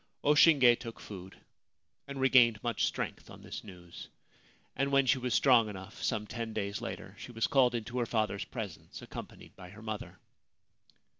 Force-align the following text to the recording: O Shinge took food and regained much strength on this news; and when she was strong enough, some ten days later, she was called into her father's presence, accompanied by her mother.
O 0.23 0.33
Shinge 0.33 0.79
took 0.79 0.99
food 0.99 1.37
and 2.07 2.19
regained 2.19 2.63
much 2.63 2.85
strength 2.87 3.29
on 3.29 3.43
this 3.43 3.63
news; 3.63 4.09
and 4.75 4.91
when 4.91 5.05
she 5.05 5.19
was 5.19 5.35
strong 5.35 5.69
enough, 5.69 6.01
some 6.01 6.25
ten 6.25 6.53
days 6.53 6.81
later, 6.81 7.13
she 7.19 7.31
was 7.31 7.45
called 7.45 7.75
into 7.75 7.99
her 7.99 8.07
father's 8.07 8.45
presence, 8.45 9.03
accompanied 9.03 9.55
by 9.55 9.69
her 9.69 9.83
mother. 9.83 10.17